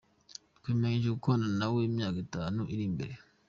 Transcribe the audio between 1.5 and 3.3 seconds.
nawe imyaka itanu iri imbere.